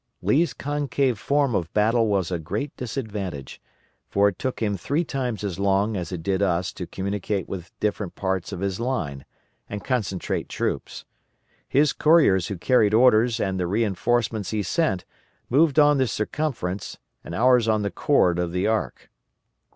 [0.23, 3.61] Lee's concave form of battle was a great disadvantage,
[4.09, 7.71] for it took him three times as long as it did us to communicate with
[7.79, 9.25] different parts of his line,
[9.69, 11.05] and concentrate troops.
[11.69, 15.05] His couriers who carried orders and the reinforcements he sent
[15.51, 19.11] moved on the circumference and ours on the chord of the arc.